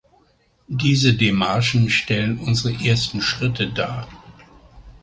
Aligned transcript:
Diese 0.67 1.13
Demarchen 1.13 1.91
stellen 1.91 2.39
unsere 2.39 2.73
ersten 2.83 3.21
Schritte 3.21 3.71
dar. 3.71 4.07